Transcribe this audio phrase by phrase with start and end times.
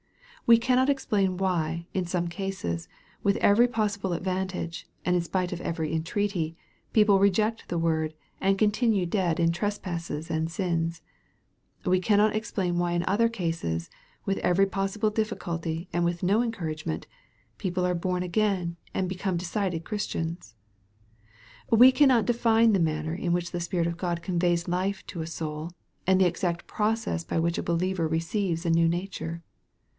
[0.47, 2.89] We cannot explain why, in some cases
[3.23, 6.57] with every possible advantage, and in spite of every entreaty
[6.91, 11.03] people reject the word, and continue dead in trespasses and sins.
[11.85, 13.89] We cannot explain why in other cases
[14.25, 17.05] with every possible difficulty, and with no encouragement
[17.59, 20.55] people are born again, and be come decided Christians.
[21.69, 25.27] We cannot define the manner in which the Spirit of God conveys life to a
[25.27, 25.69] soul,
[26.07, 29.43] and the exact process by which a believer receives a new nature.